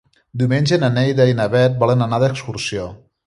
[0.41, 2.89] Diumenge na Neida i na Bet volen anar d'excursió.